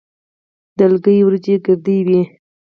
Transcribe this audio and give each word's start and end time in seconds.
د 0.77 0.79
لکۍ 0.91 1.17
وریجې 1.25 1.55
ګردې 1.65 1.97
وي. 2.07 2.21